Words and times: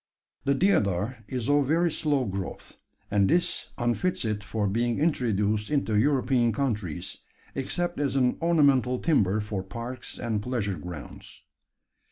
The 0.45 0.55
deodar 0.55 1.23
is 1.27 1.47
of 1.47 1.67
very 1.67 1.91
slow 1.91 2.25
growth; 2.25 2.75
and 3.11 3.29
this 3.29 3.69
unfits 3.77 4.25
it 4.25 4.43
for 4.43 4.65
being 4.65 4.97
introduced 4.99 5.69
into 5.69 5.95
European 5.95 6.51
countries 6.53 7.17
except 7.53 7.99
as 7.99 8.15
an 8.15 8.39
ornamental 8.41 8.97
timber 8.97 9.39
for 9.39 9.61
parks 9.61 10.17
and 10.17 10.41
pleasure 10.41 10.79
grounds. 10.79 11.43